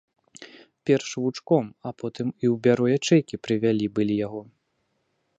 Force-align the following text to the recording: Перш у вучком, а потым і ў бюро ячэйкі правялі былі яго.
Перш 0.83 1.07
у 1.19 1.21
вучком, 1.25 1.67
а 1.89 1.91
потым 2.01 2.27
і 2.31 2.45
ў 2.51 2.55
бюро 2.67 2.85
ячэйкі 2.97 3.39
правялі 3.49 3.85
былі 3.99 4.15
яго. 4.25 4.41